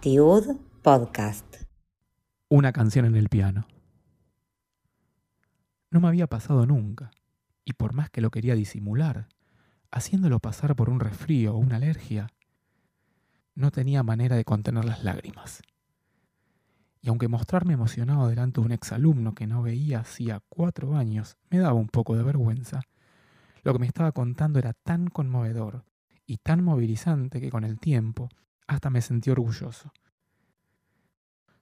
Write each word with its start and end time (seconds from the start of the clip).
Tiud 0.00 0.56
Podcast. 0.82 1.56
Una 2.50 2.72
canción 2.74 3.06
en 3.06 3.16
el 3.16 3.30
piano. 3.30 3.66
No 5.90 6.00
me 6.00 6.08
había 6.08 6.26
pasado 6.26 6.66
nunca, 6.66 7.10
y 7.64 7.72
por 7.72 7.94
más 7.94 8.10
que 8.10 8.20
lo 8.20 8.30
quería 8.30 8.54
disimular, 8.54 9.28
haciéndolo 9.90 10.40
pasar 10.40 10.76
por 10.76 10.90
un 10.90 11.00
resfrío 11.00 11.54
o 11.54 11.58
una 11.58 11.76
alergia, 11.76 12.26
no 13.54 13.70
tenía 13.70 14.02
manera 14.02 14.36
de 14.36 14.44
contener 14.44 14.84
las 14.84 15.04
lágrimas. 15.04 15.62
Y 17.00 17.08
aunque 17.08 17.28
mostrarme 17.28 17.72
emocionado 17.72 18.28
delante 18.28 18.60
de 18.60 18.66
un 18.66 18.72
exalumno 18.72 19.34
que 19.34 19.46
no 19.46 19.62
veía 19.62 20.00
hacía 20.00 20.42
cuatro 20.50 20.98
años 20.98 21.38
me 21.48 21.60
daba 21.60 21.72
un 21.72 21.88
poco 21.88 22.14
de 22.14 22.24
vergüenza, 22.24 22.82
lo 23.62 23.72
que 23.72 23.78
me 23.78 23.86
estaba 23.86 24.12
contando 24.12 24.58
era 24.58 24.72
tan 24.72 25.08
conmovedor 25.08 25.84
y 26.26 26.38
tan 26.38 26.62
movilizante 26.62 27.40
que 27.40 27.50
con 27.50 27.64
el 27.64 27.78
tiempo 27.78 28.28
hasta 28.66 28.90
me 28.90 29.00
sentí 29.00 29.30
orgulloso. 29.30 29.92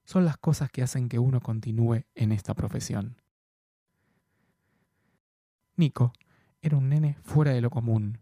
Son 0.05 0.25
las 0.25 0.37
cosas 0.37 0.71
que 0.71 0.83
hacen 0.83 1.09
que 1.09 1.19
uno 1.19 1.41
continúe 1.41 2.05
en 2.15 2.33
esta 2.33 2.55
profesión. 2.55 3.21
Nico 5.77 6.13
era 6.63 6.77
un 6.77 6.89
nene 6.89 7.17
fuera 7.23 7.53
de 7.53 7.61
lo 7.61 7.71
común, 7.71 8.19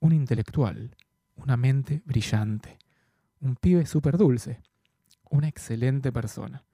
un 0.00 0.12
intelectual, 0.12 0.96
una 1.36 1.56
mente 1.56 2.02
brillante, 2.04 2.78
un 3.40 3.56
pibe 3.56 3.86
súper 3.86 4.16
dulce, 4.16 4.62
una 5.30 5.48
excelente 5.48 6.12
persona. 6.12 6.64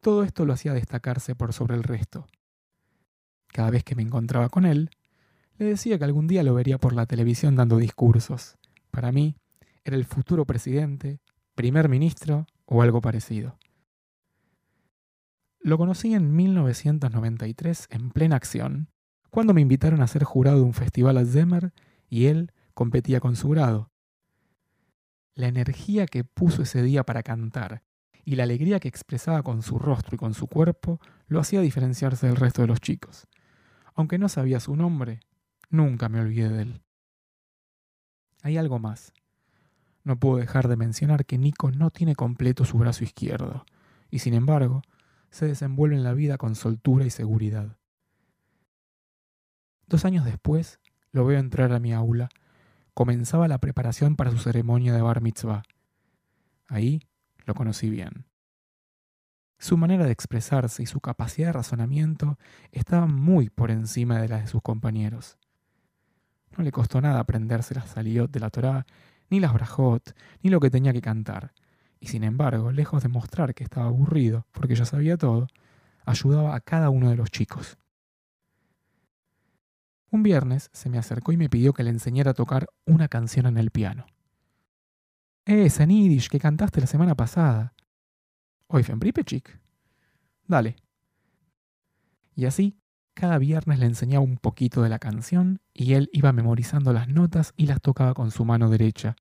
Todo 0.00 0.24
esto 0.24 0.44
lo 0.44 0.52
hacía 0.52 0.74
destacarse 0.74 1.34
por 1.34 1.52
sobre 1.52 1.76
el 1.76 1.82
resto. 1.82 2.26
Cada 3.48 3.70
vez 3.70 3.84
que 3.84 3.94
me 3.94 4.02
encontraba 4.02 4.48
con 4.48 4.66
él, 4.66 4.90
le 5.58 5.66
decía 5.66 5.98
que 5.98 6.04
algún 6.04 6.26
día 6.26 6.42
lo 6.42 6.54
vería 6.54 6.78
por 6.78 6.94
la 6.94 7.06
televisión 7.06 7.54
dando 7.56 7.76
discursos. 7.76 8.56
Para 8.90 9.12
mí, 9.12 9.36
era 9.84 9.96
el 9.96 10.04
futuro 10.04 10.44
presidente, 10.44 11.20
primer 11.54 11.88
ministro 11.88 12.46
o 12.64 12.82
algo 12.82 13.00
parecido. 13.00 13.58
Lo 15.60 15.78
conocí 15.78 16.14
en 16.14 16.34
1993 16.34 17.88
en 17.90 18.10
plena 18.10 18.36
acción, 18.36 18.88
cuando 19.30 19.54
me 19.54 19.60
invitaron 19.60 20.02
a 20.02 20.06
ser 20.06 20.24
jurado 20.24 20.58
de 20.58 20.64
un 20.64 20.74
festival 20.74 21.16
a 21.16 21.24
Zemer 21.24 21.72
y 22.08 22.26
él 22.26 22.52
competía 22.74 23.20
con 23.20 23.36
su 23.36 23.48
grado. 23.48 23.90
La 25.34 25.48
energía 25.48 26.06
que 26.06 26.22
puso 26.22 26.62
ese 26.62 26.82
día 26.82 27.04
para 27.04 27.22
cantar 27.22 27.82
y 28.24 28.36
la 28.36 28.44
alegría 28.44 28.80
que 28.80 28.88
expresaba 28.88 29.42
con 29.42 29.62
su 29.62 29.78
rostro 29.78 30.14
y 30.14 30.18
con 30.18 30.34
su 30.34 30.46
cuerpo 30.46 31.00
lo 31.26 31.40
hacía 31.40 31.60
diferenciarse 31.60 32.26
del 32.26 32.36
resto 32.36 32.62
de 32.62 32.68
los 32.68 32.80
chicos. 32.80 33.26
Aunque 33.94 34.18
no 34.18 34.28
sabía 34.28 34.60
su 34.60 34.76
nombre, 34.76 35.20
nunca 35.74 36.08
me 36.08 36.20
olvidé 36.20 36.48
de 36.48 36.62
él. 36.62 36.82
Hay 38.42 38.56
algo 38.56 38.78
más. 38.78 39.12
No 40.04 40.18
puedo 40.18 40.36
dejar 40.36 40.68
de 40.68 40.76
mencionar 40.76 41.24
que 41.24 41.38
Nico 41.38 41.70
no 41.70 41.90
tiene 41.90 42.14
completo 42.14 42.64
su 42.64 42.78
brazo 42.78 43.04
izquierdo, 43.04 43.64
y 44.10 44.20
sin 44.20 44.34
embargo, 44.34 44.82
se 45.30 45.46
desenvuelve 45.46 45.96
en 45.96 46.04
la 46.04 46.12
vida 46.12 46.38
con 46.38 46.54
soltura 46.54 47.04
y 47.04 47.10
seguridad. 47.10 47.78
Dos 49.86 50.04
años 50.04 50.24
después, 50.24 50.78
lo 51.10 51.24
veo 51.24 51.38
entrar 51.38 51.72
a 51.72 51.80
mi 51.80 51.92
aula. 51.92 52.28
Comenzaba 52.92 53.48
la 53.48 53.58
preparación 53.58 54.16
para 54.16 54.30
su 54.30 54.38
ceremonia 54.38 54.92
de 54.94 55.02
bar 55.02 55.20
mitzvah. 55.20 55.62
Ahí 56.68 57.00
lo 57.46 57.54
conocí 57.54 57.90
bien. 57.90 58.26
Su 59.58 59.76
manera 59.76 60.04
de 60.04 60.12
expresarse 60.12 60.82
y 60.82 60.86
su 60.86 61.00
capacidad 61.00 61.48
de 61.48 61.52
razonamiento 61.54 62.38
estaban 62.72 63.14
muy 63.14 63.48
por 63.48 63.70
encima 63.70 64.20
de 64.20 64.28
las 64.28 64.42
de 64.42 64.46
sus 64.48 64.62
compañeros. 64.62 65.38
No 66.56 66.64
le 66.64 66.72
costó 66.72 67.00
nada 67.00 67.20
aprenderse 67.20 67.74
las 67.74 67.90
saliot 67.90 68.30
de 68.30 68.40
la 68.40 68.50
Torá, 68.50 68.86
ni 69.30 69.40
las 69.40 69.52
brajot, 69.52 70.14
ni 70.42 70.50
lo 70.50 70.60
que 70.60 70.70
tenía 70.70 70.92
que 70.92 71.00
cantar. 71.00 71.52
Y 72.00 72.06
sin 72.08 72.24
embargo, 72.24 72.70
lejos 72.70 73.02
de 73.02 73.08
mostrar 73.08 73.54
que 73.54 73.64
estaba 73.64 73.86
aburrido, 73.86 74.46
porque 74.52 74.74
ya 74.74 74.84
sabía 74.84 75.16
todo, 75.16 75.48
ayudaba 76.04 76.54
a 76.54 76.60
cada 76.60 76.90
uno 76.90 77.10
de 77.10 77.16
los 77.16 77.30
chicos. 77.30 77.78
Un 80.10 80.22
viernes 80.22 80.70
se 80.72 80.90
me 80.90 80.98
acercó 80.98 81.32
y 81.32 81.36
me 81.36 81.48
pidió 81.48 81.72
que 81.72 81.82
le 81.82 81.90
enseñara 81.90 82.32
a 82.32 82.34
tocar 82.34 82.68
una 82.84 83.08
canción 83.08 83.46
en 83.46 83.58
el 83.58 83.70
piano. 83.70 84.06
Esa 85.44 85.82
en 85.82 85.90
Yiddish 85.90 86.28
que 86.28 86.38
cantaste 86.38 86.80
la 86.80 86.86
semana 86.86 87.14
pasada. 87.14 87.74
Hoy 88.68 88.82
Pripechik. 88.82 89.60
Dale. 90.46 90.76
Y 92.36 92.46
así, 92.46 92.78
cada 93.14 93.38
viernes 93.38 93.78
le 93.78 93.86
enseñaba 93.86 94.24
un 94.24 94.36
poquito 94.36 94.82
de 94.82 94.88
la 94.88 94.98
canción 94.98 95.60
y 95.72 95.94
él 95.94 96.10
iba 96.12 96.32
memorizando 96.32 96.92
las 96.92 97.08
notas 97.08 97.54
y 97.56 97.66
las 97.66 97.80
tocaba 97.80 98.12
con 98.12 98.30
su 98.30 98.44
mano 98.44 98.68
derecha. 98.68 99.16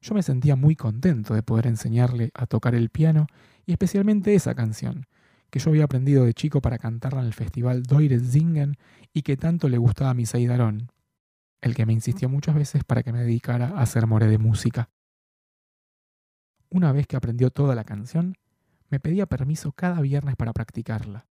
Yo 0.00 0.14
me 0.14 0.22
sentía 0.22 0.56
muy 0.56 0.76
contento 0.76 1.34
de 1.34 1.42
poder 1.42 1.66
enseñarle 1.66 2.30
a 2.34 2.46
tocar 2.46 2.74
el 2.74 2.90
piano 2.90 3.26
y 3.66 3.72
especialmente 3.72 4.34
esa 4.34 4.54
canción, 4.54 5.06
que 5.50 5.58
yo 5.58 5.70
había 5.70 5.84
aprendido 5.84 6.24
de 6.24 6.34
chico 6.34 6.60
para 6.60 6.78
cantarla 6.78 7.20
en 7.20 7.26
el 7.26 7.34
festival 7.34 7.82
Doire 7.84 8.18
Zingen 8.20 8.76
y 9.12 9.22
que 9.22 9.36
tanto 9.36 9.68
le 9.68 9.78
gustaba 9.78 10.10
a 10.10 10.14
mi 10.14 10.26
Seidarón, 10.26 10.90
el 11.60 11.74
que 11.74 11.86
me 11.86 11.92
insistió 11.92 12.28
muchas 12.28 12.54
veces 12.54 12.84
para 12.84 13.02
que 13.02 13.12
me 13.12 13.20
dedicara 13.20 13.68
a 13.68 13.82
hacer 13.82 14.06
more 14.06 14.26
de 14.26 14.38
música. 14.38 14.90
Una 16.70 16.92
vez 16.92 17.06
que 17.06 17.16
aprendió 17.16 17.50
toda 17.50 17.74
la 17.74 17.84
canción, 17.84 18.34
me 18.90 19.00
pedía 19.00 19.26
permiso 19.26 19.72
cada 19.72 20.00
viernes 20.00 20.36
para 20.36 20.52
practicarla, 20.52 21.27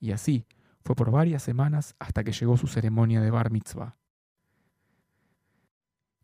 y 0.00 0.12
así 0.12 0.46
fue 0.84 0.94
por 0.94 1.10
varias 1.10 1.42
semanas 1.42 1.94
hasta 1.98 2.24
que 2.24 2.32
llegó 2.32 2.56
su 2.56 2.66
ceremonia 2.66 3.20
de 3.20 3.30
bar 3.30 3.50
mitzvah. 3.50 3.96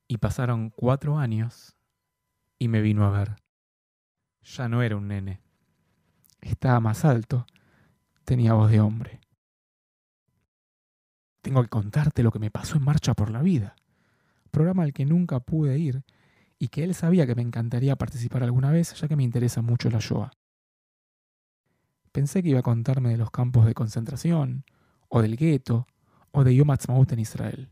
Y 0.08 0.18
pasaron 0.18 0.70
cuatro 0.70 1.18
años 1.18 1.76
y 2.58 2.68
me 2.68 2.80
vino 2.80 3.04
a 3.04 3.10
ver. 3.10 3.36
Ya 4.42 4.68
no 4.68 4.82
era 4.82 4.96
un 4.96 5.08
nene. 5.08 5.40
Estaba 6.40 6.80
más 6.80 7.04
alto. 7.04 7.46
Tenía 8.24 8.52
voz 8.52 8.70
de 8.70 8.80
hombre. 8.80 9.20
Tengo 11.40 11.62
que 11.62 11.68
contarte 11.68 12.22
lo 12.22 12.30
que 12.30 12.38
me 12.38 12.50
pasó 12.50 12.76
en 12.76 12.84
Marcha 12.84 13.12
por 13.12 13.30
la 13.30 13.42
Vida, 13.42 13.76
programa 14.50 14.82
al 14.82 14.94
que 14.94 15.04
nunca 15.04 15.40
pude 15.40 15.78
ir 15.78 16.02
y 16.58 16.68
que 16.68 16.84
él 16.84 16.94
sabía 16.94 17.26
que 17.26 17.34
me 17.34 17.42
encantaría 17.42 17.96
participar 17.96 18.42
alguna 18.42 18.70
vez, 18.70 18.94
ya 18.94 19.08
que 19.08 19.16
me 19.16 19.24
interesa 19.24 19.60
mucho 19.60 19.90
la 19.90 19.98
Shoah. 19.98 20.30
Pensé 22.14 22.44
que 22.44 22.50
iba 22.50 22.60
a 22.60 22.62
contarme 22.62 23.08
de 23.08 23.16
los 23.16 23.32
campos 23.32 23.66
de 23.66 23.74
concentración, 23.74 24.64
o 25.08 25.20
del 25.20 25.36
gueto, 25.36 25.88
o 26.30 26.44
de 26.44 26.54
Yom 26.54 26.70
Ha'atzmaut 26.70 27.10
en 27.10 27.18
Israel. 27.18 27.70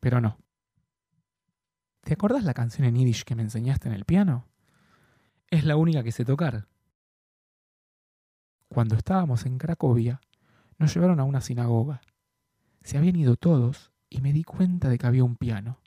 Pero 0.00 0.20
no. 0.20 0.36
¿Te 2.02 2.14
acordás 2.14 2.42
la 2.42 2.54
canción 2.54 2.88
en 2.88 2.96
Yiddish 2.96 3.22
que 3.22 3.36
me 3.36 3.42
enseñaste 3.42 3.88
en 3.88 3.94
el 3.94 4.04
piano? 4.04 4.48
Es 5.48 5.64
la 5.64 5.76
única 5.76 6.02
que 6.02 6.10
sé 6.10 6.24
tocar. 6.24 6.66
Cuando 8.68 8.96
estábamos 8.96 9.46
en 9.46 9.58
Cracovia, 9.58 10.20
nos 10.76 10.92
llevaron 10.92 11.20
a 11.20 11.24
una 11.24 11.40
sinagoga. 11.40 12.00
Se 12.82 12.98
habían 12.98 13.14
ido 13.14 13.36
todos 13.36 13.92
y 14.10 14.22
me 14.22 14.32
di 14.32 14.42
cuenta 14.42 14.88
de 14.88 14.98
que 14.98 15.06
había 15.06 15.22
un 15.22 15.36
piano. 15.36 15.78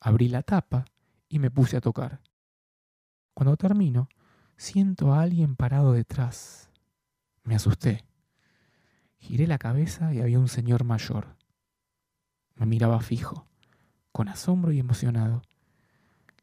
Abrí 0.00 0.26
la 0.26 0.42
tapa 0.42 0.84
y 1.28 1.38
me 1.38 1.52
puse 1.52 1.76
a 1.76 1.80
tocar. 1.80 2.22
Cuando 3.34 3.56
termino, 3.56 4.08
siento 4.56 5.14
a 5.14 5.22
alguien 5.22 5.54
parado 5.54 5.92
detrás. 5.92 6.69
Me 7.50 7.56
asusté. 7.56 8.06
Giré 9.18 9.48
la 9.48 9.58
cabeza 9.58 10.14
y 10.14 10.20
había 10.20 10.38
un 10.38 10.46
señor 10.46 10.84
mayor. 10.84 11.36
Me 12.54 12.64
miraba 12.64 13.00
fijo, 13.00 13.48
con 14.12 14.28
asombro 14.28 14.70
y 14.70 14.78
emocionado. 14.78 15.42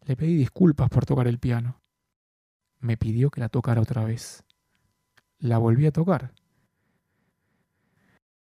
Le 0.01 0.17
pedí 0.17 0.35
disculpas 0.35 0.89
por 0.89 1.05
tocar 1.05 1.29
el 1.29 1.39
piano. 1.39 1.81
Me 2.79 2.97
pidió 2.97 3.31
que 3.31 3.39
la 3.39 3.47
tocara 3.47 3.79
otra 3.79 4.03
vez 4.03 4.43
la 5.39 5.57
volví 5.59 5.85
a 5.85 5.93
tocar. 5.93 6.33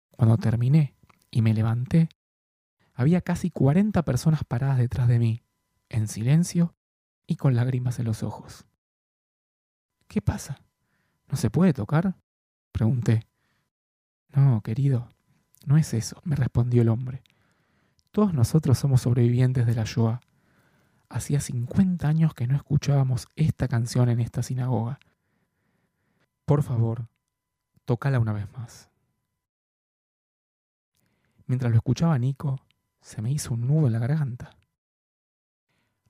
Cuando 0.09 0.35
terminé 0.37 0.95
y 1.29 1.43
me 1.43 1.53
levanté, 1.53 2.09
había 2.95 3.21
casi 3.21 3.51
40 3.51 4.03
personas 4.05 4.43
paradas 4.43 4.79
detrás 4.79 5.07
de 5.07 5.19
mí, 5.19 5.43
en 5.87 6.07
silencio 6.07 6.73
y 7.27 7.35
con 7.35 7.53
lágrimas 7.55 7.99
en 7.99 8.05
los 8.05 8.23
ojos. 8.23 8.65
¿Qué 10.07 10.19
pasa? 10.19 10.65
¿No 11.27 11.37
se 11.37 11.51
puede 11.51 11.71
tocar? 11.71 12.15
Pregunté. 12.75 13.25
No, 14.33 14.59
querido, 14.59 15.07
no 15.65 15.77
es 15.77 15.93
eso, 15.93 16.19
me 16.25 16.35
respondió 16.35 16.81
el 16.81 16.89
hombre. 16.89 17.23
Todos 18.11 18.33
nosotros 18.33 18.77
somos 18.77 18.99
sobrevivientes 18.99 19.65
de 19.65 19.75
la 19.75 19.85
Shoah. 19.85 20.19
Hacía 21.07 21.39
50 21.39 22.05
años 22.05 22.33
que 22.33 22.47
no 22.47 22.55
escuchábamos 22.57 23.29
esta 23.37 23.69
canción 23.69 24.09
en 24.09 24.19
esta 24.19 24.43
sinagoga. 24.43 24.99
Por 26.43 26.63
favor, 26.63 27.07
tócala 27.85 28.19
una 28.19 28.33
vez 28.33 28.51
más. 28.51 28.89
Mientras 31.47 31.71
lo 31.71 31.77
escuchaba 31.77 32.19
Nico, 32.19 32.59
se 32.99 33.21
me 33.21 33.31
hizo 33.31 33.53
un 33.53 33.67
nudo 33.67 33.87
en 33.87 33.93
la 33.93 33.99
garganta. 33.99 34.49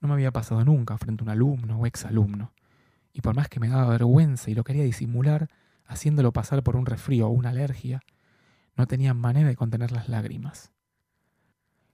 No 0.02 0.08
me 0.08 0.16
había 0.16 0.32
pasado 0.32 0.66
nunca 0.66 0.98
frente 0.98 1.22
a 1.22 1.26
un 1.26 1.30
alumno 1.30 1.78
o 1.78 1.86
exalumno, 1.86 2.54
y 3.14 3.22
por 3.22 3.36
más 3.36 3.50
que 3.50 3.60
me 3.60 3.70
daba 3.70 3.88
vergüenza 3.88 4.50
y 4.50 4.56
lo 4.56 4.64
quería 4.64 4.84
disimular, 4.84 5.48
haciéndolo 5.86 6.34
pasar 6.34 6.64
por 6.64 6.76
un 6.76 6.86
resfrío 6.86 7.28
o 7.28 7.32
una 7.32 7.50
alergia, 7.50 8.02
no 8.76 8.88
tenía 8.88 9.14
manera 9.14 9.48
de 9.48 9.56
contener 9.56 9.92
las 9.92 10.10
lágrimas. 10.10 10.72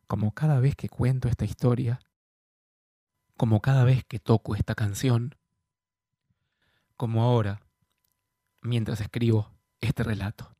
como 0.07 0.33
cada 0.33 0.59
vez 0.59 0.75
que 0.75 0.89
cuento 0.89 1.29
esta 1.29 1.45
historia, 1.45 2.01
como 3.37 3.61
cada 3.61 3.85
vez 3.85 4.03
que 4.03 4.19
toco 4.19 4.55
esta 4.55 4.75
canción, 4.75 5.35
como 6.97 7.23
ahora, 7.23 7.61
mientras 8.61 8.99
escribo 8.99 9.53
este 9.79 10.03
relato. 10.03 10.53